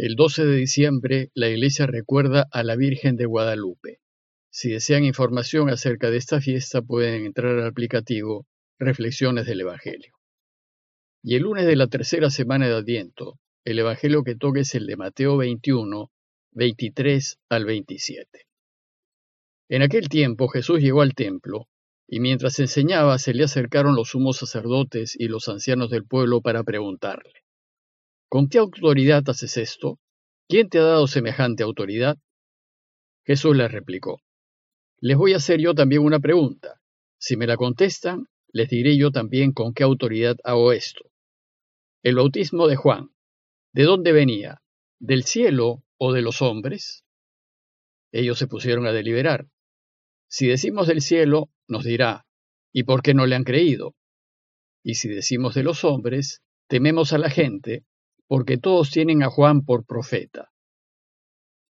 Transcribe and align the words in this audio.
El 0.00 0.14
12 0.14 0.46
de 0.46 0.54
diciembre, 0.54 1.32
la 1.34 1.48
iglesia 1.48 1.88
recuerda 1.88 2.46
a 2.52 2.62
la 2.62 2.76
Virgen 2.76 3.16
de 3.16 3.26
Guadalupe. 3.26 3.98
Si 4.48 4.70
desean 4.70 5.04
información 5.04 5.70
acerca 5.70 6.08
de 6.08 6.18
esta 6.18 6.40
fiesta, 6.40 6.82
pueden 6.82 7.24
entrar 7.24 7.58
al 7.58 7.66
aplicativo 7.66 8.46
Reflexiones 8.78 9.44
del 9.46 9.62
Evangelio. 9.62 10.14
Y 11.20 11.34
el 11.34 11.42
lunes 11.42 11.66
de 11.66 11.74
la 11.74 11.88
tercera 11.88 12.30
semana 12.30 12.68
de 12.68 12.76
Adviento, 12.76 13.40
el 13.64 13.80
Evangelio 13.80 14.22
que 14.22 14.36
toca 14.36 14.60
es 14.60 14.72
el 14.76 14.86
de 14.86 14.96
Mateo 14.96 15.36
21, 15.36 16.12
23 16.52 17.38
al 17.48 17.64
27. 17.64 18.46
En 19.68 19.82
aquel 19.82 20.08
tiempo 20.08 20.46
Jesús 20.46 20.78
llegó 20.78 21.02
al 21.02 21.16
templo, 21.16 21.66
y 22.06 22.20
mientras 22.20 22.60
enseñaba 22.60 23.18
se 23.18 23.34
le 23.34 23.42
acercaron 23.42 23.96
los 23.96 24.10
sumos 24.10 24.36
sacerdotes 24.36 25.16
y 25.18 25.26
los 25.26 25.48
ancianos 25.48 25.90
del 25.90 26.06
pueblo 26.06 26.40
para 26.40 26.62
preguntarle, 26.62 27.47
¿Con 28.28 28.50
qué 28.50 28.58
autoridad 28.58 29.22
haces 29.28 29.56
esto? 29.56 29.98
¿Quién 30.48 30.68
te 30.68 30.78
ha 30.78 30.82
dado 30.82 31.06
semejante 31.06 31.62
autoridad? 31.62 32.18
Jesús 33.24 33.56
les 33.56 33.72
replicó, 33.72 34.20
Les 35.00 35.16
voy 35.16 35.32
a 35.32 35.36
hacer 35.36 35.60
yo 35.60 35.74
también 35.74 36.02
una 36.02 36.20
pregunta. 36.20 36.78
Si 37.18 37.38
me 37.38 37.46
la 37.46 37.56
contestan, 37.56 38.26
les 38.52 38.68
diré 38.68 38.98
yo 38.98 39.10
también 39.10 39.52
con 39.52 39.72
qué 39.72 39.82
autoridad 39.82 40.36
hago 40.44 40.72
esto. 40.72 41.10
El 42.02 42.16
bautismo 42.16 42.68
de 42.68 42.76
Juan, 42.76 43.10
¿de 43.72 43.84
dónde 43.84 44.12
venía? 44.12 44.60
¿Del 44.98 45.24
cielo 45.24 45.84
o 45.96 46.12
de 46.12 46.20
los 46.20 46.42
hombres? 46.42 47.04
Ellos 48.12 48.38
se 48.38 48.46
pusieron 48.46 48.86
a 48.86 48.92
deliberar. 48.92 49.48
Si 50.28 50.46
decimos 50.46 50.86
del 50.86 51.00
cielo, 51.00 51.50
nos 51.66 51.84
dirá, 51.84 52.26
¿y 52.72 52.82
por 52.82 53.00
qué 53.00 53.14
no 53.14 53.26
le 53.26 53.36
han 53.36 53.44
creído? 53.44 53.94
Y 54.82 54.96
si 54.96 55.08
decimos 55.08 55.54
de 55.54 55.62
los 55.62 55.82
hombres, 55.84 56.42
tememos 56.68 57.14
a 57.14 57.18
la 57.18 57.30
gente, 57.30 57.86
porque 58.28 58.58
todos 58.58 58.90
tienen 58.90 59.22
a 59.22 59.30
Juan 59.30 59.64
por 59.64 59.84
profeta. 59.84 60.52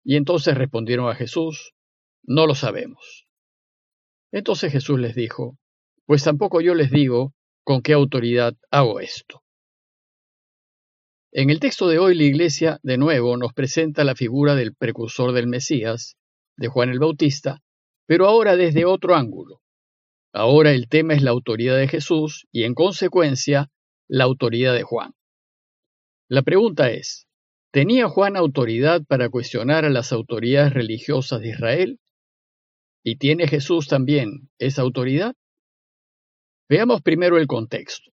Y 0.03 0.15
entonces 0.15 0.55
respondieron 0.55 1.09
a 1.09 1.15
Jesús, 1.15 1.73
no 2.23 2.47
lo 2.47 2.55
sabemos. 2.55 3.27
Entonces 4.31 4.71
Jesús 4.71 4.99
les 4.99 5.15
dijo, 5.15 5.57
pues 6.05 6.23
tampoco 6.23 6.61
yo 6.61 6.73
les 6.73 6.91
digo 6.91 7.33
con 7.63 7.81
qué 7.81 7.93
autoridad 7.93 8.55
hago 8.71 8.99
esto. 8.99 9.41
En 11.31 11.49
el 11.49 11.59
texto 11.59 11.89
de 11.89 11.99
hoy 11.99 12.15
la 12.15 12.23
Iglesia 12.23 12.79
de 12.81 12.97
nuevo 12.97 13.35
nos 13.35 13.53
presenta 13.53 14.05
la 14.05 14.15
figura 14.15 14.55
del 14.55 14.73
precursor 14.73 15.33
del 15.33 15.47
Mesías, 15.47 16.15
de 16.55 16.69
Juan 16.69 16.89
el 16.89 16.99
Bautista, 16.99 17.61
pero 18.05 18.27
ahora 18.27 18.55
desde 18.55 18.85
otro 18.85 19.15
ángulo. 19.15 19.61
Ahora 20.31 20.71
el 20.71 20.87
tema 20.87 21.13
es 21.13 21.21
la 21.21 21.31
autoridad 21.31 21.77
de 21.77 21.87
Jesús 21.87 22.47
y 22.51 22.63
en 22.63 22.73
consecuencia 22.73 23.69
la 24.07 24.25
autoridad 24.25 24.73
de 24.73 24.83
Juan. 24.83 25.13
La 26.27 26.41
pregunta 26.41 26.89
es, 26.89 27.27
¿tenía 27.71 28.09
Juan 28.09 28.35
autoridad 28.35 29.03
para 29.05 29.29
cuestionar 29.29 29.85
a 29.85 29.91
las 29.91 30.11
autoridades 30.11 30.73
religiosas 30.73 31.41
de 31.41 31.49
Israel? 31.49 31.99
¿Y 33.03 33.17
tiene 33.17 33.47
Jesús 33.47 33.87
también 33.87 34.49
esa 34.57 34.81
autoridad? 34.81 35.35
Veamos 36.67 37.03
primero 37.03 37.37
el 37.37 37.45
contexto. 37.45 38.11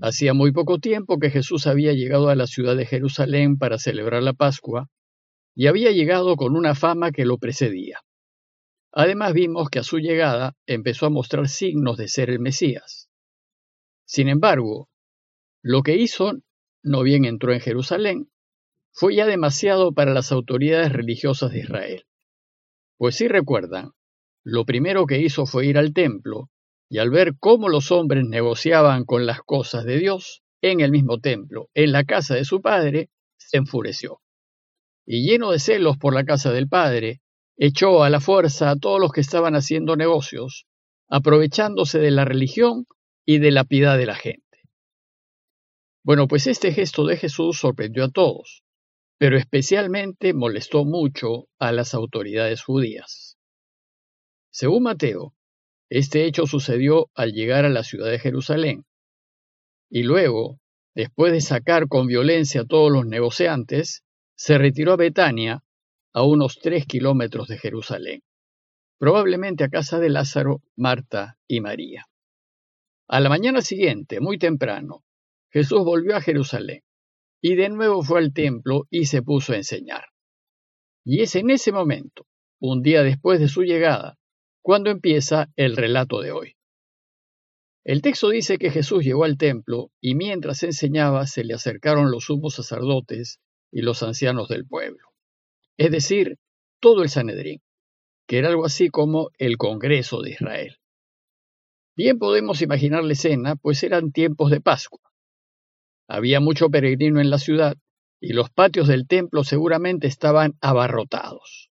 Hacía 0.00 0.32
muy 0.32 0.52
poco 0.52 0.78
tiempo 0.78 1.18
que 1.18 1.28
Jesús 1.28 1.66
había 1.66 1.92
llegado 1.92 2.30
a 2.30 2.36
la 2.36 2.46
ciudad 2.46 2.74
de 2.74 2.86
Jerusalén 2.86 3.58
para 3.58 3.78
celebrar 3.78 4.22
la 4.22 4.32
Pascua 4.32 4.88
y 5.54 5.66
había 5.66 5.90
llegado 5.90 6.36
con 6.36 6.56
una 6.56 6.74
fama 6.74 7.12
que 7.12 7.26
lo 7.26 7.36
precedía. 7.36 8.00
Además 8.92 9.34
vimos 9.34 9.68
que 9.68 9.80
a 9.80 9.82
su 9.82 9.98
llegada 9.98 10.54
empezó 10.64 11.04
a 11.04 11.10
mostrar 11.10 11.48
signos 11.48 11.98
de 11.98 12.08
ser 12.08 12.30
el 12.30 12.40
Mesías. 12.40 13.10
Sin 14.06 14.28
embargo, 14.28 14.88
lo 15.62 15.82
que 15.82 15.96
hizo 15.96 16.32
no 16.86 17.02
bien 17.02 17.24
entró 17.24 17.52
en 17.52 17.60
Jerusalén, 17.60 18.30
fue 18.92 19.16
ya 19.16 19.26
demasiado 19.26 19.92
para 19.92 20.14
las 20.14 20.30
autoridades 20.32 20.92
religiosas 20.92 21.50
de 21.50 21.58
Israel. 21.58 22.06
Pues 22.96 23.16
si 23.16 23.28
recuerdan, 23.28 23.90
lo 24.44 24.64
primero 24.64 25.04
que 25.04 25.18
hizo 25.18 25.46
fue 25.46 25.66
ir 25.66 25.78
al 25.78 25.92
templo 25.92 26.48
y 26.88 26.98
al 26.98 27.10
ver 27.10 27.34
cómo 27.38 27.68
los 27.68 27.90
hombres 27.90 28.24
negociaban 28.24 29.04
con 29.04 29.26
las 29.26 29.40
cosas 29.40 29.84
de 29.84 29.98
Dios 29.98 30.42
en 30.62 30.80
el 30.80 30.92
mismo 30.92 31.18
templo, 31.18 31.68
en 31.74 31.90
la 31.90 32.04
casa 32.04 32.36
de 32.36 32.44
su 32.44 32.62
padre, 32.62 33.10
se 33.36 33.58
enfureció. 33.58 34.20
Y 35.04 35.28
lleno 35.28 35.50
de 35.50 35.58
celos 35.58 35.98
por 35.98 36.14
la 36.14 36.24
casa 36.24 36.52
del 36.52 36.68
padre, 36.68 37.20
echó 37.56 38.04
a 38.04 38.10
la 38.10 38.20
fuerza 38.20 38.70
a 38.70 38.76
todos 38.76 39.00
los 39.00 39.10
que 39.10 39.20
estaban 39.20 39.56
haciendo 39.56 39.96
negocios, 39.96 40.66
aprovechándose 41.08 41.98
de 41.98 42.12
la 42.12 42.24
religión 42.24 42.86
y 43.24 43.38
de 43.38 43.50
la 43.50 43.64
piedad 43.64 43.98
de 43.98 44.06
la 44.06 44.14
gente. 44.14 44.45
Bueno, 46.06 46.28
pues 46.28 46.46
este 46.46 46.70
gesto 46.70 47.04
de 47.04 47.16
Jesús 47.16 47.58
sorprendió 47.58 48.04
a 48.04 48.10
todos, 48.12 48.62
pero 49.18 49.36
especialmente 49.36 50.34
molestó 50.34 50.84
mucho 50.84 51.48
a 51.58 51.72
las 51.72 51.94
autoridades 51.94 52.62
judías. 52.62 53.36
Según 54.52 54.84
Mateo, 54.84 55.34
este 55.90 56.24
hecho 56.24 56.46
sucedió 56.46 57.10
al 57.16 57.32
llegar 57.32 57.64
a 57.64 57.70
la 57.70 57.82
ciudad 57.82 58.08
de 58.08 58.20
Jerusalén, 58.20 58.84
y 59.90 60.04
luego, 60.04 60.60
después 60.94 61.32
de 61.32 61.40
sacar 61.40 61.88
con 61.88 62.06
violencia 62.06 62.60
a 62.60 62.66
todos 62.66 62.92
los 62.92 63.04
negociantes, 63.04 64.04
se 64.36 64.58
retiró 64.58 64.92
a 64.92 64.96
Betania, 64.96 65.64
a 66.12 66.22
unos 66.22 66.60
tres 66.60 66.86
kilómetros 66.86 67.48
de 67.48 67.58
Jerusalén, 67.58 68.22
probablemente 68.96 69.64
a 69.64 69.70
casa 69.70 69.98
de 69.98 70.10
Lázaro, 70.10 70.62
Marta 70.76 71.36
y 71.48 71.60
María. 71.60 72.06
A 73.08 73.18
la 73.18 73.28
mañana 73.28 73.60
siguiente, 73.60 74.20
muy 74.20 74.38
temprano, 74.38 75.02
Jesús 75.50 75.84
volvió 75.84 76.16
a 76.16 76.20
Jerusalén 76.20 76.82
y 77.40 77.54
de 77.54 77.68
nuevo 77.68 78.02
fue 78.02 78.18
al 78.18 78.32
templo 78.32 78.86
y 78.90 79.06
se 79.06 79.22
puso 79.22 79.52
a 79.52 79.56
enseñar. 79.56 80.06
Y 81.04 81.22
es 81.22 81.36
en 81.36 81.50
ese 81.50 81.70
momento, 81.70 82.26
un 82.58 82.82
día 82.82 83.02
después 83.02 83.38
de 83.38 83.48
su 83.48 83.62
llegada, 83.62 84.18
cuando 84.62 84.90
empieza 84.90 85.52
el 85.54 85.76
relato 85.76 86.20
de 86.20 86.32
hoy. 86.32 86.56
El 87.84 88.02
texto 88.02 88.30
dice 88.30 88.58
que 88.58 88.72
Jesús 88.72 89.04
llegó 89.04 89.22
al 89.22 89.38
templo 89.38 89.92
y 90.00 90.16
mientras 90.16 90.64
enseñaba 90.64 91.26
se 91.28 91.44
le 91.44 91.54
acercaron 91.54 92.10
los 92.10 92.24
sumos 92.24 92.54
sacerdotes 92.54 93.38
y 93.70 93.82
los 93.82 94.02
ancianos 94.02 94.48
del 94.48 94.66
pueblo, 94.66 95.10
es 95.76 95.92
decir, 95.92 96.38
todo 96.80 97.04
el 97.04 97.10
Sanedrín, 97.10 97.62
que 98.26 98.38
era 98.38 98.48
algo 98.48 98.64
así 98.64 98.88
como 98.88 99.30
el 99.38 99.56
Congreso 99.56 100.20
de 100.20 100.30
Israel. 100.30 100.78
Bien 101.96 102.18
podemos 102.18 102.60
imaginar 102.60 103.04
la 103.04 103.12
escena, 103.12 103.54
pues 103.54 103.84
eran 103.84 104.10
tiempos 104.10 104.50
de 104.50 104.60
Pascua. 104.60 105.05
Había 106.08 106.40
mucho 106.40 106.70
peregrino 106.70 107.20
en 107.20 107.30
la 107.30 107.38
ciudad 107.38 107.76
y 108.20 108.32
los 108.32 108.50
patios 108.50 108.88
del 108.88 109.06
templo 109.06 109.44
seguramente 109.44 110.06
estaban 110.06 110.54
abarrotados. 110.60 111.70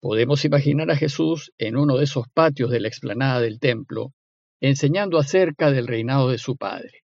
Podemos 0.00 0.44
imaginar 0.44 0.90
a 0.90 0.96
Jesús 0.96 1.52
en 1.58 1.76
uno 1.76 1.96
de 1.96 2.04
esos 2.04 2.28
patios 2.28 2.70
de 2.70 2.80
la 2.80 2.88
explanada 2.88 3.40
del 3.40 3.58
templo, 3.58 4.12
enseñando 4.60 5.18
acerca 5.18 5.70
del 5.70 5.86
reinado 5.86 6.30
de 6.30 6.38
su 6.38 6.56
Padre. 6.56 7.04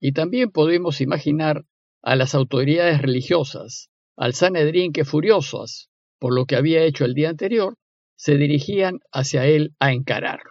Y 0.00 0.12
también 0.12 0.50
podemos 0.50 1.00
imaginar 1.00 1.64
a 2.02 2.16
las 2.16 2.34
autoridades 2.34 3.02
religiosas, 3.02 3.90
al 4.16 4.34
Sanedrín 4.34 4.92
que 4.92 5.04
furiosas 5.04 5.88
por 6.18 6.34
lo 6.34 6.46
que 6.46 6.56
había 6.56 6.82
hecho 6.82 7.04
el 7.04 7.14
día 7.14 7.30
anterior, 7.30 7.76
se 8.16 8.36
dirigían 8.36 9.00
hacia 9.12 9.46
él 9.46 9.74
a 9.78 9.92
encararlo. 9.92 10.50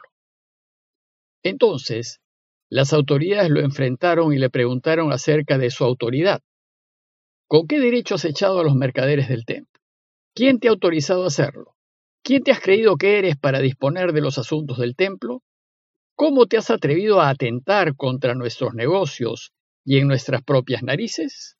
Entonces, 1.43 2.19
las 2.69 2.93
autoridades 2.93 3.49
lo 3.49 3.61
enfrentaron 3.61 4.33
y 4.33 4.37
le 4.37 4.49
preguntaron 4.49 5.11
acerca 5.11 5.57
de 5.57 5.71
su 5.71 5.83
autoridad. 5.83 6.41
¿Con 7.47 7.65
qué 7.67 7.79
derecho 7.79 8.15
has 8.15 8.25
echado 8.25 8.59
a 8.59 8.63
los 8.63 8.75
mercaderes 8.75 9.29
del 9.29 9.45
templo? 9.45 9.81
¿Quién 10.35 10.59
te 10.59 10.67
ha 10.67 10.71
autorizado 10.71 11.23
a 11.23 11.27
hacerlo? 11.27 11.75
¿Quién 12.23 12.43
te 12.43 12.51
has 12.51 12.59
creído 12.59 12.97
que 12.97 13.19
eres 13.19 13.37
para 13.37 13.59
disponer 13.59 14.11
de 14.11 14.21
los 14.21 14.37
asuntos 14.37 14.77
del 14.79 14.95
templo? 14.95 15.43
¿Cómo 16.15 16.47
te 16.47 16.57
has 16.57 16.69
atrevido 16.69 17.21
a 17.21 17.29
atentar 17.29 17.95
contra 17.95 18.35
nuestros 18.35 18.73
negocios 18.73 19.53
y 19.85 19.99
en 19.99 20.07
nuestras 20.07 20.43
propias 20.43 20.83
narices? 20.83 21.57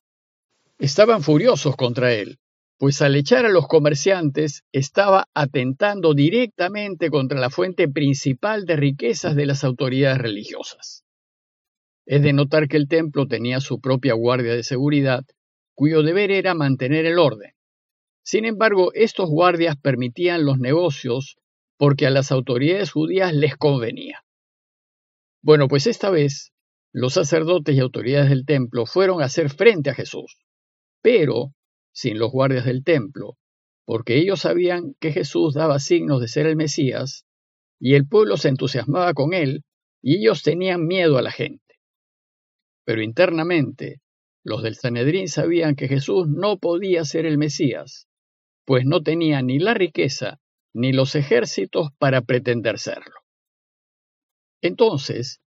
Estaban 0.77 1.23
furiosos 1.23 1.75
contra 1.75 2.13
él, 2.13 2.37
pues 2.77 3.01
al 3.01 3.15
echar 3.15 3.45
a 3.45 3.49
los 3.49 3.67
comerciantes 3.67 4.63
estaba 4.71 5.27
atentando 5.33 6.13
directamente 6.13 7.09
contra 7.09 7.39
la 7.39 7.49
fuente 7.49 7.87
principal 7.87 8.65
de 8.65 8.75
riquezas 8.75 9.35
de 9.35 9.47
las 9.47 9.63
autoridades 9.63 10.19
religiosas. 10.19 11.03
Es 12.05 12.21
de 12.21 12.33
notar 12.33 12.67
que 12.67 12.77
el 12.77 12.87
templo 12.87 13.27
tenía 13.27 13.59
su 13.59 13.81
propia 13.81 14.13
guardia 14.13 14.53
de 14.53 14.63
seguridad, 14.63 15.25
cuyo 15.75 16.03
deber 16.03 16.31
era 16.31 16.53
mantener 16.53 17.05
el 17.05 17.19
orden. 17.19 17.51
Sin 18.23 18.45
embargo, 18.45 18.91
estos 18.93 19.29
guardias 19.29 19.75
permitían 19.75 20.45
los 20.45 20.59
negocios 20.59 21.37
porque 21.77 22.05
a 22.05 22.09
las 22.09 22.31
autoridades 22.31 22.91
judías 22.91 23.33
les 23.33 23.55
convenía. 23.55 24.23
Bueno, 25.41 25.67
pues 25.67 25.87
esta 25.87 26.09
vez 26.09 26.51
los 26.91 27.13
sacerdotes 27.13 27.75
y 27.75 27.79
autoridades 27.79 28.29
del 28.29 28.45
templo 28.45 28.85
fueron 28.85 29.21
a 29.21 29.25
hacer 29.25 29.49
frente 29.49 29.89
a 29.89 29.93
Jesús, 29.93 30.37
pero 31.01 31.53
sin 31.97 32.19
los 32.19 32.31
guardias 32.31 32.63
del 32.65 32.83
templo, 32.83 33.39
porque 33.83 34.19
ellos 34.19 34.41
sabían 34.41 34.93
que 34.99 35.11
Jesús 35.11 35.55
daba 35.55 35.79
signos 35.79 36.21
de 36.21 36.27
ser 36.27 36.45
el 36.45 36.55
Mesías, 36.55 37.25
y 37.79 37.95
el 37.95 38.07
pueblo 38.07 38.37
se 38.37 38.49
entusiasmaba 38.49 39.15
con 39.15 39.33
él, 39.33 39.63
y 40.03 40.17
ellos 40.17 40.43
tenían 40.43 40.85
miedo 40.85 41.17
a 41.17 41.23
la 41.23 41.31
gente. 41.31 41.79
Pero 42.85 43.01
internamente, 43.01 43.99
los 44.43 44.61
del 44.61 44.75
Sanedrín 44.75 45.27
sabían 45.27 45.75
que 45.75 45.87
Jesús 45.87 46.27
no 46.27 46.59
podía 46.59 47.03
ser 47.03 47.25
el 47.25 47.39
Mesías, 47.39 48.07
pues 48.63 48.85
no 48.85 49.01
tenía 49.01 49.41
ni 49.41 49.57
la 49.57 49.73
riqueza 49.73 50.39
ni 50.75 50.93
los 50.93 51.15
ejércitos 51.15 51.89
para 51.97 52.21
pretender 52.21 52.77
serlo. 52.77 53.15
Entonces, 54.61 55.41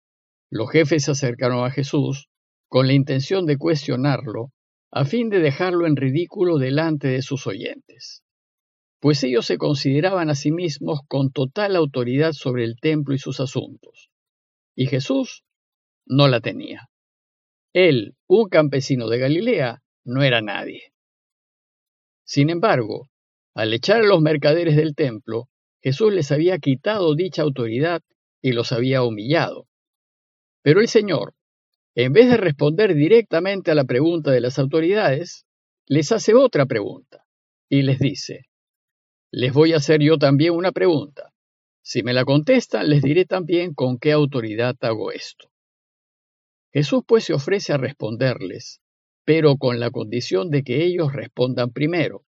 los 0.50 0.68
jefes 0.68 1.04
se 1.04 1.12
acercaron 1.12 1.64
a 1.64 1.70
Jesús 1.70 2.28
con 2.68 2.88
la 2.88 2.92
intención 2.92 3.46
de 3.46 3.56
cuestionarlo, 3.56 4.50
a 4.92 5.04
fin 5.04 5.28
de 5.30 5.38
dejarlo 5.38 5.86
en 5.86 5.96
ridículo 5.96 6.58
delante 6.58 7.08
de 7.08 7.22
sus 7.22 7.46
oyentes, 7.46 8.24
pues 9.00 9.22
ellos 9.24 9.46
se 9.46 9.56
consideraban 9.56 10.30
a 10.30 10.34
sí 10.34 10.50
mismos 10.50 11.00
con 11.08 11.32
total 11.32 11.76
autoridad 11.76 12.32
sobre 12.32 12.64
el 12.64 12.76
templo 12.80 13.14
y 13.14 13.18
sus 13.18 13.40
asuntos, 13.40 14.10
y 14.74 14.86
Jesús 14.86 15.44
no 16.06 16.28
la 16.28 16.40
tenía. 16.40 16.90
Él, 17.72 18.16
un 18.26 18.48
campesino 18.48 19.08
de 19.08 19.18
Galilea, 19.18 19.82
no 20.04 20.22
era 20.22 20.42
nadie. 20.42 20.92
Sin 22.24 22.50
embargo, 22.50 23.08
al 23.54 23.72
echar 23.72 24.00
a 24.00 24.06
los 24.06 24.20
mercaderes 24.20 24.76
del 24.76 24.94
templo, 24.94 25.48
Jesús 25.82 26.12
les 26.12 26.30
había 26.32 26.58
quitado 26.58 27.14
dicha 27.14 27.42
autoridad 27.42 28.02
y 28.42 28.52
los 28.52 28.72
había 28.72 29.02
humillado. 29.02 29.66
Pero 30.62 30.80
el 30.80 30.88
Señor, 30.88 31.34
en 32.04 32.12
vez 32.12 32.30
de 32.30 32.36
responder 32.36 32.94
directamente 32.94 33.70
a 33.70 33.74
la 33.74 33.84
pregunta 33.84 34.30
de 34.30 34.40
las 34.40 34.58
autoridades, 34.58 35.46
les 35.86 36.12
hace 36.12 36.34
otra 36.34 36.66
pregunta 36.66 37.24
y 37.68 37.82
les 37.82 37.98
dice, 37.98 38.46
les 39.32 39.52
voy 39.52 39.72
a 39.72 39.76
hacer 39.76 40.00
yo 40.00 40.18
también 40.18 40.54
una 40.54 40.72
pregunta. 40.72 41.32
Si 41.82 42.02
me 42.02 42.12
la 42.12 42.24
contestan, 42.24 42.88
les 42.88 43.02
diré 43.02 43.24
también 43.24 43.74
con 43.74 43.98
qué 43.98 44.12
autoridad 44.12 44.76
hago 44.80 45.12
esto. 45.12 45.50
Jesús 46.72 47.02
pues 47.06 47.24
se 47.24 47.32
ofrece 47.32 47.72
a 47.72 47.78
responderles, 47.78 48.80
pero 49.24 49.56
con 49.56 49.80
la 49.80 49.90
condición 49.90 50.50
de 50.50 50.62
que 50.62 50.84
ellos 50.84 51.12
respondan 51.12 51.72
primero. 51.72 52.24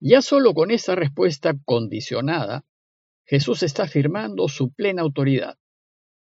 Ya 0.00 0.22
solo 0.22 0.54
con 0.54 0.70
esa 0.70 0.94
respuesta 0.94 1.54
condicionada, 1.64 2.64
Jesús 3.24 3.62
está 3.62 3.84
afirmando 3.84 4.46
su 4.48 4.72
plena 4.72 5.02
autoridad, 5.02 5.58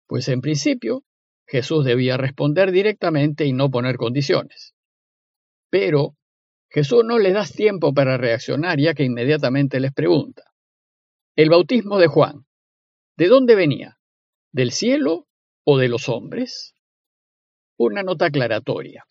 pues 0.07 0.29
en 0.29 0.43
principio 0.43 1.05
Jesús 1.51 1.85
debía 1.85 2.17
responder 2.17 2.71
directamente 2.71 3.45
y 3.45 3.53
no 3.53 3.71
poner 3.71 3.97
condiciones. 3.97 4.73
Pero 5.69 6.15
Jesús 6.69 7.03
no 7.05 7.19
le 7.19 7.33
da 7.33 7.45
tiempo 7.45 7.93
para 7.93 8.17
reaccionar 8.17 8.79
ya 8.79 8.95
que 8.95 9.03
inmediatamente 9.03 9.81
les 9.81 9.93
pregunta. 9.93 10.45
El 11.35 11.51
bautismo 11.51 11.99
de 11.99 12.07
Juan, 12.07 12.47
¿de 13.17 13.27
dónde 13.27 13.57
venía? 13.57 13.99
¿Del 14.53 14.71
cielo 14.71 15.27
o 15.65 15.77
de 15.77 15.89
los 15.89 16.09
hombres? 16.09 16.77
Una 17.77 18.05
nota 18.05 18.27
aclaratoria. 18.27 19.07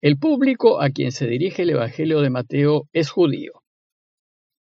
El 0.00 0.18
público 0.18 0.82
a 0.82 0.90
quien 0.90 1.12
se 1.12 1.28
dirige 1.28 1.62
el 1.62 1.70
Evangelio 1.70 2.20
de 2.20 2.30
Mateo 2.30 2.88
es 2.92 3.10
judío, 3.10 3.62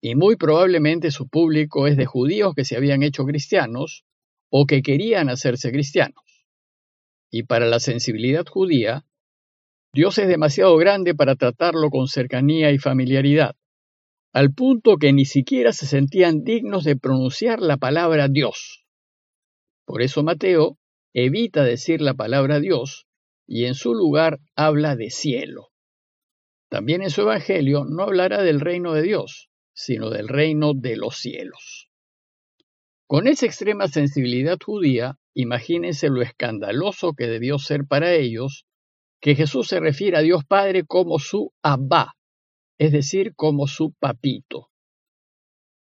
y 0.01 0.15
muy 0.15 0.35
probablemente 0.35 1.09
su 1.09 1.29
público 1.29 1.87
es 1.87 1.95
de 1.95 2.05
judíos 2.05 2.53
que 2.53 2.65
se 2.65 2.75
habían 2.75 3.01
hecho 3.01 3.23
cristianos 3.23 4.03
o 4.49 4.65
que 4.65 4.81
querían 4.81 5.29
hacerse 5.29 5.71
cristianos. 5.71 6.24
Y 7.37 7.43
para 7.43 7.65
la 7.65 7.81
sensibilidad 7.81 8.45
judía, 8.47 9.05
Dios 9.93 10.17
es 10.19 10.29
demasiado 10.29 10.77
grande 10.77 11.13
para 11.13 11.35
tratarlo 11.35 11.89
con 11.89 12.07
cercanía 12.07 12.71
y 12.71 12.77
familiaridad, 12.77 13.57
al 14.31 14.53
punto 14.53 14.95
que 14.95 15.11
ni 15.11 15.25
siquiera 15.25 15.73
se 15.73 15.85
sentían 15.85 16.45
dignos 16.45 16.85
de 16.85 16.95
pronunciar 16.95 17.59
la 17.59 17.75
palabra 17.75 18.29
Dios. 18.29 18.85
Por 19.83 20.01
eso 20.01 20.23
Mateo 20.23 20.77
evita 21.13 21.65
decir 21.65 21.99
la 21.99 22.13
palabra 22.13 22.61
Dios 22.61 23.05
y 23.45 23.65
en 23.65 23.75
su 23.75 23.93
lugar 23.93 24.39
habla 24.55 24.95
de 24.95 25.09
cielo. 25.09 25.73
También 26.69 27.01
en 27.01 27.09
su 27.09 27.23
Evangelio 27.23 27.83
no 27.83 28.03
hablará 28.03 28.43
del 28.43 28.61
reino 28.61 28.93
de 28.93 29.01
Dios, 29.01 29.49
sino 29.73 30.09
del 30.09 30.29
reino 30.29 30.71
de 30.73 30.95
los 30.95 31.17
cielos. 31.17 31.89
Con 33.07 33.27
esa 33.27 33.45
extrema 33.45 33.89
sensibilidad 33.89 34.57
judía, 34.57 35.19
imagínense 35.35 36.09
lo 36.09 36.21
escandaloso 36.21 37.13
que 37.13 37.27
debió 37.27 37.59
ser 37.59 37.85
para 37.85 38.13
ellos 38.13 38.65
que 39.21 39.35
Jesús 39.35 39.67
se 39.67 39.79
refiere 39.79 40.17
a 40.17 40.21
Dios 40.21 40.43
Padre 40.45 40.85
como 40.85 41.19
su 41.19 41.51
Abba, 41.61 42.15
es 42.79 42.91
decir, 42.91 43.33
como 43.35 43.67
su 43.67 43.93
papito. 43.99 44.69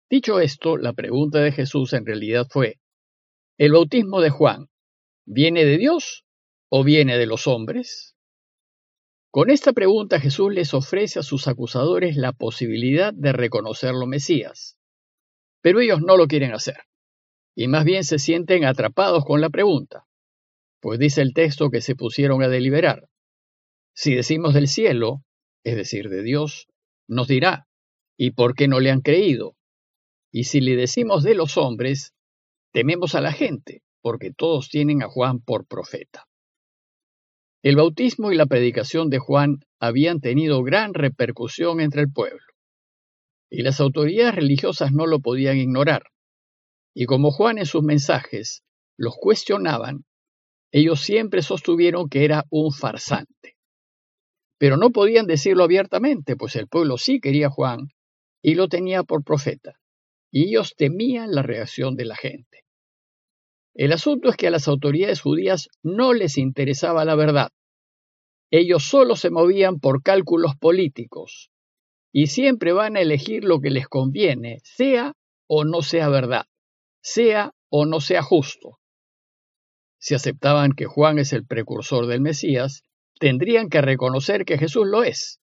Dicho 0.09 0.41
esto, 0.41 0.77
la 0.77 0.93
pregunta 0.93 1.41
de 1.41 1.53
Jesús 1.53 1.93
en 1.93 2.07
realidad 2.07 2.47
fue, 2.49 2.81
¿el 3.59 3.73
bautismo 3.73 4.21
de 4.21 4.31
Juan 4.31 4.71
¿Viene 5.33 5.65
de 5.65 5.79
Dios 5.79 6.25
o 6.71 6.83
viene 6.83 7.17
de 7.17 7.27
los 7.27 7.47
hombres? 7.47 8.17
Con 9.31 9.49
esta 9.49 9.73
pregunta 9.73 10.19
Jesús 10.19 10.53
les 10.53 10.75
ofrece 10.75 11.21
a 11.21 11.23
sus 11.23 11.47
acusadores 11.47 12.17
la 12.17 12.33
posibilidad 12.33 13.15
de 13.15 13.33
reconocerlo 13.33 14.09
Mesías. 14.09 14.77
Pero 15.63 15.79
ellos 15.79 16.01
no 16.01 16.17
lo 16.17 16.27
quieren 16.27 16.53
hacer, 16.53 16.79
y 17.61 17.69
más 17.69 17.85
bien 17.85 18.05
se 18.05 18.19
sienten 18.19 18.65
atrapados 18.65 19.23
con 19.27 19.43
la 19.43 19.51
pregunta, 19.51 20.07
pues 20.81 20.99
dice 20.99 21.21
el 21.21 21.35
texto 21.35 21.69
que 21.69 21.83
se 21.83 21.95
pusieron 21.95 22.43
a 22.43 22.49
deliberar. 22.49 23.11
Si 23.95 24.15
decimos 24.15 24.55
del 24.55 24.67
cielo, 24.67 25.25
es 25.63 25.77
decir, 25.77 26.09
de 26.09 26.23
Dios, 26.23 26.69
nos 27.07 27.29
dirá, 27.29 27.69
¿y 28.17 28.31
por 28.31 28.55
qué 28.55 28.67
no 28.67 28.81
le 28.81 28.91
han 28.91 29.03
creído? 29.03 29.57
Y 30.33 30.45
si 30.45 30.63
le 30.63 30.75
decimos 30.75 31.23
de 31.23 31.35
los 31.35 31.59
hombres, 31.59 32.15
tememos 32.73 33.15
a 33.15 33.21
la 33.21 33.31
gente, 33.31 33.83
porque 34.01 34.33
todos 34.33 34.71
tienen 34.71 35.03
a 35.03 35.09
Juan 35.09 35.41
por 35.41 35.67
profeta. 35.67 36.29
El 37.63 37.77
bautismo 37.77 38.33
y 38.33 38.37
la 38.37 38.47
predicación 38.47 39.11
de 39.11 39.19
Juan 39.19 39.59
habían 39.79 40.21
tenido 40.21 40.63
gran 40.63 40.95
repercusión 40.95 41.83
entre 41.83 42.01
el 42.01 42.11
pueblo, 42.11 42.55
y 43.51 43.61
las 43.61 43.83
autoridades 43.83 44.35
religiosas 44.35 44.93
no 44.93 45.07
lo 45.07 45.21
podían 45.21 45.59
ignorar. 45.59 46.05
Y 46.95 47.07
como 47.07 47.31
Juan 47.31 47.59
en 47.59 47.67
sus 47.67 47.83
mensajes 47.83 48.63
los 48.97 49.17
cuestionaban, 49.17 50.05
ellos 50.73 51.01
siempre 51.01 51.43
sostuvieron 51.43 52.09
que 52.09 52.25
era 52.25 52.45
un 52.51 52.73
farsante. 52.73 53.57
Pero 54.59 54.77
no 54.77 54.91
podían 54.91 55.27
decirlo 55.27 55.65
abiertamente, 55.65 56.37
pues 56.37 56.55
el 56.57 56.69
pueblo 56.69 56.99
sí 56.99 57.21
quería 57.21 57.49
Juan 57.49 57.89
y 58.43 58.55
lo 58.55 58.69
tenía 58.69 59.03
por 59.03 59.25
profeta, 59.25 59.75
y 60.31 60.49
ellos 60.49 60.75
temían 60.77 61.33
la 61.33 61.43
reacción 61.43 61.97
de 61.97 62.05
la 62.05 62.17
gente. 62.17 62.65
El 63.75 63.93
asunto 63.93 64.29
es 64.29 64.37
que 64.37 64.49
a 64.49 64.51
las 64.51 64.69
autoridades 64.69 65.21
judías 65.21 65.69
no 65.83 66.13
les 66.13 66.39
interesaba 66.39 67.05
la 67.05 67.15
verdad. 67.15 67.51
Ellos 68.51 68.85
solo 68.85 69.17
se 69.17 69.31
movían 69.31 69.79
por 69.79 70.03
cálculos 70.03 70.57
políticos 70.57 71.51
y 72.13 72.27
siempre 72.27 72.73
van 72.73 72.97
a 72.97 73.01
elegir 73.01 73.45
lo 73.45 73.61
que 73.61 73.71
les 73.71 73.87
conviene, 73.89 74.59
sea 74.65 75.15
o 75.47 75.65
no 75.65 75.83
sea 75.83 76.09
verdad, 76.09 76.47
sea 77.03 77.53
o 77.69 77.87
no 77.87 78.01
sea 78.01 78.23
justo. 78.23 78.79
Si 79.99 80.15
aceptaban 80.15 80.73
que 80.73 80.87
Juan 80.87 81.19
es 81.19 81.33
el 81.33 81.47
precursor 81.47 82.07
del 82.07 82.21
Mesías, 82.21 82.83
tendrían 83.19 83.69
que 83.69 83.83
reconocer 83.83 84.45
que 84.45 84.59
Jesús 84.59 84.87
lo 84.87 85.05
es. 85.05 85.41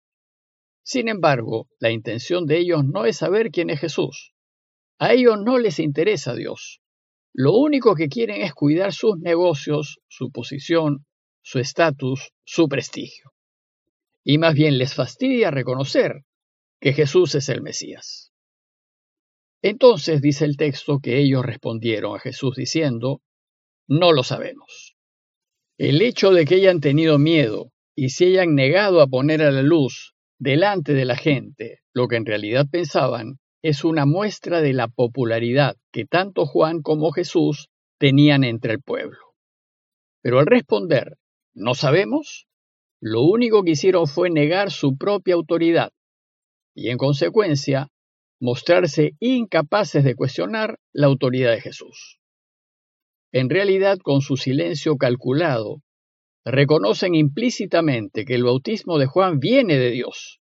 Sin 0.82 1.08
embargo, 1.08 1.68
la 1.78 1.90
intención 1.90 2.46
de 2.46 2.58
ellos 2.58 2.84
no 2.84 3.04
es 3.04 3.18
saber 3.18 3.50
quién 3.50 3.70
es 3.70 3.80
Jesús. 3.80 4.32
A 4.98 5.12
ellos 5.12 5.36
no 5.44 5.58
les 5.58 5.78
interesa 5.78 6.34
Dios. 6.34 6.80
Lo 7.32 7.52
único 7.52 7.94
que 7.94 8.08
quieren 8.08 8.42
es 8.42 8.52
cuidar 8.52 8.92
sus 8.92 9.18
negocios, 9.18 10.00
su 10.08 10.32
posición, 10.32 11.06
su 11.40 11.60
estatus, 11.60 12.32
su 12.44 12.68
prestigio. 12.68 13.32
Y 14.24 14.38
más 14.38 14.54
bien 14.54 14.76
les 14.76 14.94
fastidia 14.94 15.50
reconocer 15.50 16.24
que 16.80 16.92
Jesús 16.92 17.34
es 17.36 17.48
el 17.48 17.62
Mesías. 17.62 18.27
Entonces 19.62 20.22
dice 20.22 20.44
el 20.44 20.56
texto 20.56 21.00
que 21.00 21.18
ellos 21.18 21.44
respondieron 21.44 22.16
a 22.16 22.20
Jesús 22.20 22.56
diciendo, 22.56 23.22
no 23.88 24.12
lo 24.12 24.22
sabemos. 24.22 24.96
El 25.78 26.02
hecho 26.02 26.30
de 26.32 26.44
que 26.44 26.56
hayan 26.56 26.80
tenido 26.80 27.18
miedo 27.18 27.72
y 27.96 28.10
se 28.10 28.26
hayan 28.26 28.54
negado 28.54 29.00
a 29.00 29.06
poner 29.08 29.42
a 29.42 29.50
la 29.50 29.62
luz 29.62 30.14
delante 30.38 30.94
de 30.94 31.04
la 31.04 31.16
gente 31.16 31.80
lo 31.92 32.06
que 32.06 32.16
en 32.16 32.26
realidad 32.26 32.66
pensaban, 32.70 33.38
es 33.60 33.84
una 33.84 34.06
muestra 34.06 34.60
de 34.60 34.72
la 34.72 34.86
popularidad 34.86 35.76
que 35.92 36.04
tanto 36.04 36.46
Juan 36.46 36.80
como 36.80 37.10
Jesús 37.10 37.68
tenían 37.98 38.44
entre 38.44 38.74
el 38.74 38.80
pueblo. 38.80 39.18
Pero 40.22 40.38
al 40.38 40.46
responder, 40.46 41.16
no 41.54 41.74
sabemos, 41.74 42.46
lo 43.00 43.22
único 43.22 43.64
que 43.64 43.72
hicieron 43.72 44.06
fue 44.06 44.30
negar 44.30 44.70
su 44.70 44.96
propia 44.96 45.34
autoridad 45.34 45.90
y 46.74 46.90
en 46.90 46.98
consecuencia 46.98 47.88
mostrarse 48.40 49.14
incapaces 49.20 50.04
de 50.04 50.14
cuestionar 50.14 50.78
la 50.92 51.06
autoridad 51.06 51.50
de 51.50 51.60
Jesús. 51.60 52.18
En 53.32 53.50
realidad, 53.50 53.98
con 53.98 54.20
su 54.20 54.36
silencio 54.36 54.96
calculado, 54.96 55.82
reconocen 56.44 57.14
implícitamente 57.14 58.24
que 58.24 58.34
el 58.34 58.44
bautismo 58.44 58.98
de 58.98 59.06
Juan 59.06 59.38
viene 59.38 59.76
de 59.76 59.90
Dios, 59.90 60.40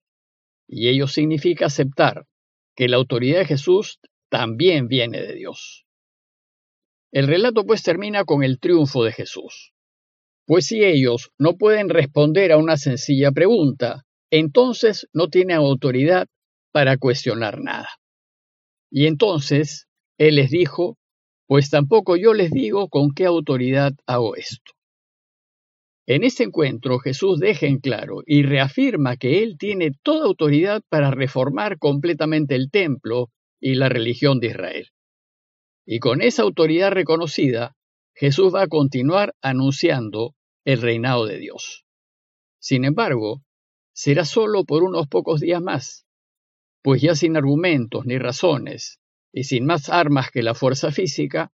y 0.68 0.90
ello 0.90 1.08
significa 1.08 1.66
aceptar 1.66 2.26
que 2.76 2.88
la 2.88 2.98
autoridad 2.98 3.40
de 3.40 3.46
Jesús 3.46 4.00
también 4.30 4.88
viene 4.88 5.22
de 5.22 5.34
Dios. 5.34 5.86
El 7.12 7.28
relato 7.28 7.66
pues 7.66 7.84
termina 7.84 8.26
con 8.26 8.44
el 8.44 8.60
triunfo 8.60 9.04
de 9.04 9.12
Jesús. 9.12 9.74
Pues 10.46 10.68
si 10.68 10.84
ellos 10.84 11.32
no 11.38 11.58
pueden 11.58 11.90
responder 11.90 12.52
a 12.52 12.58
una 12.58 12.78
sencilla 12.78 13.32
pregunta, 13.32 14.06
entonces 14.30 15.08
no 15.14 15.28
tienen 15.28 15.58
autoridad 15.58 16.28
para 16.72 16.98
cuestionar 16.98 17.60
nada. 17.60 17.90
Y 18.90 19.08
entonces 19.08 19.88
él 20.18 20.36
les 20.36 20.50
dijo, 20.50 20.98
pues 21.48 21.70
tampoco 21.70 22.18
yo 22.18 22.34
les 22.34 22.52
digo 22.52 22.90
con 22.90 23.14
qué 23.14 23.26
autoridad 23.26 23.94
hago 24.06 24.36
esto. 24.36 24.74
En 26.08 26.24
este 26.24 26.44
encuentro 26.44 27.00
Jesús 27.00 27.40
deja 27.40 27.68
en 27.68 27.80
claro 27.80 28.22
y 28.26 28.44
reafirma 28.44 29.18
que 29.18 29.44
Él 29.44 29.58
tiene 29.58 29.92
toda 30.04 30.26
autoridad 30.26 30.82
para 30.88 31.12
reformar 31.12 31.80
completamente 31.80 32.56
el 32.56 32.72
templo 32.72 33.30
y 33.60 33.76
la 33.76 33.90
religión 33.90 34.40
de 34.40 34.48
Israel. 34.48 34.88
Y 35.86 36.00
con 36.00 36.22
esa 36.22 36.44
autoridad 36.44 36.92
reconocida, 36.92 37.76
Jesús 38.16 38.56
va 38.56 38.64
a 38.64 38.68
continuar 38.68 39.36
anunciando 39.42 40.34
el 40.66 40.82
reinado 40.82 41.26
de 41.26 41.38
Dios. 41.40 41.86
Sin 42.60 42.86
embargo, 42.86 43.44
será 43.94 44.24
solo 44.26 44.64
por 44.64 44.84
unos 44.84 45.08
pocos 45.08 45.42
días 45.42 45.62
más, 45.62 46.07
pues 46.88 47.02
ya 47.02 47.16
sin 47.16 47.36
argumentos 47.36 48.06
ni 48.06 48.18
razones, 48.18 49.02
y 49.34 49.44
sin 49.44 49.66
más 49.66 49.90
armas 49.90 50.32
que 50.32 50.42
la 50.42 50.54
fuerza 50.54 50.90
física, 50.90 51.52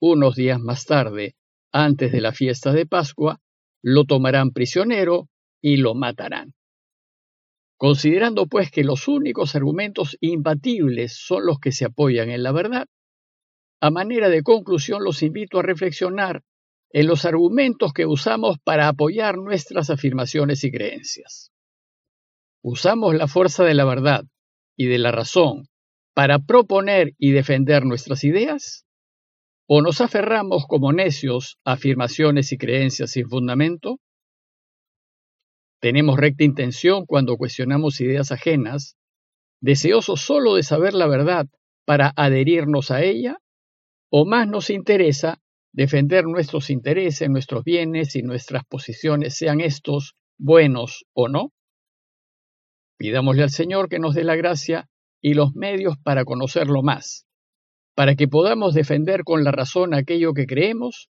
unos 0.00 0.36
días 0.36 0.60
más 0.60 0.84
tarde, 0.84 1.34
antes 1.72 2.12
de 2.12 2.20
la 2.20 2.30
fiesta 2.30 2.70
de 2.70 2.86
Pascua, 2.86 3.40
lo 3.82 4.04
tomarán 4.04 4.52
prisionero 4.52 5.28
y 5.60 5.78
lo 5.78 5.96
matarán. 5.96 6.54
Considerando 7.76 8.46
pues 8.46 8.70
que 8.70 8.84
los 8.84 9.08
únicos 9.08 9.56
argumentos 9.56 10.16
imbatibles 10.20 11.16
son 11.16 11.46
los 11.46 11.58
que 11.58 11.72
se 11.72 11.86
apoyan 11.86 12.30
en 12.30 12.44
la 12.44 12.52
verdad, 12.52 12.86
a 13.80 13.90
manera 13.90 14.28
de 14.28 14.44
conclusión 14.44 15.02
los 15.02 15.24
invito 15.24 15.58
a 15.58 15.62
reflexionar 15.62 16.44
en 16.90 17.08
los 17.08 17.24
argumentos 17.24 17.92
que 17.92 18.06
usamos 18.06 18.58
para 18.62 18.86
apoyar 18.86 19.36
nuestras 19.36 19.90
afirmaciones 19.90 20.62
y 20.62 20.70
creencias. 20.70 21.50
¿Usamos 22.62 23.16
la 23.16 23.26
fuerza 23.26 23.64
de 23.64 23.74
la 23.74 23.84
verdad 23.84 24.26
y 24.80 24.86
de 24.86 24.96
la 24.96 25.12
razón 25.12 25.66
para 26.14 26.38
proponer 26.38 27.12
y 27.18 27.32
defender 27.32 27.84
nuestras 27.84 28.24
ideas? 28.24 28.86
¿O 29.68 29.82
nos 29.82 30.00
aferramos 30.00 30.64
como 30.66 30.90
necios 30.94 31.58
a 31.66 31.72
afirmaciones 31.72 32.50
y 32.52 32.56
creencias 32.56 33.10
sin 33.10 33.28
fundamento? 33.28 33.98
¿Tenemos 35.82 36.18
recta 36.18 36.44
intención 36.44 37.04
cuando 37.04 37.36
cuestionamos 37.36 38.00
ideas 38.00 38.32
ajenas, 38.32 38.96
deseosos 39.60 40.22
solo 40.22 40.54
de 40.54 40.62
saber 40.62 40.94
la 40.94 41.06
verdad 41.06 41.46
para 41.84 42.14
adherirnos 42.16 42.90
a 42.90 43.02
ella? 43.02 43.36
¿O 44.10 44.24
más 44.24 44.48
nos 44.48 44.70
interesa 44.70 45.42
defender 45.74 46.24
nuestros 46.24 46.70
intereses, 46.70 47.28
nuestros 47.28 47.64
bienes 47.64 48.16
y 48.16 48.22
nuestras 48.22 48.64
posiciones, 48.64 49.36
sean 49.36 49.60
estos 49.60 50.14
buenos 50.38 51.04
o 51.12 51.28
no? 51.28 51.52
Pidámosle 53.00 53.42
al 53.42 53.50
Señor 53.50 53.88
que 53.88 53.98
nos 53.98 54.14
dé 54.14 54.22
la 54.22 54.36
gracia 54.36 54.90
y 55.20 55.32
los 55.32 55.54
medios 55.54 55.96
para 56.04 56.24
conocerlo 56.24 56.82
más 56.82 57.26
para 58.00 58.14
que 58.14 58.28
podamos 58.28 58.72
defender 58.72 59.24
con 59.24 59.44
la 59.44 59.52
razón 59.52 59.92
aquello 59.92 60.32
que 60.32 60.46
creemos 60.46 61.10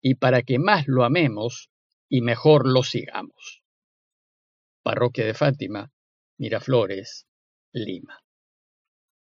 y 0.00 0.14
para 0.14 0.40
que 0.40 0.58
más 0.58 0.84
lo 0.86 1.04
amemos 1.04 1.70
y 2.08 2.22
mejor 2.22 2.66
lo 2.66 2.82
sigamos. 2.82 3.62
Parroquia 4.82 5.26
de 5.26 5.34
Fátima, 5.34 5.92
Miraflores, 6.38 7.26
Lima. 7.72 8.20